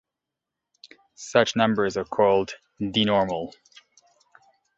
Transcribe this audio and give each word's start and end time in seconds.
Such 1.13 1.55
numbers 1.55 1.95
are 1.95 2.05
called 2.05 2.55
denormal. 2.79 3.53